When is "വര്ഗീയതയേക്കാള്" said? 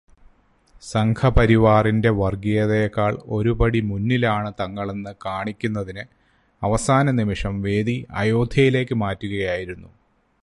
2.19-3.17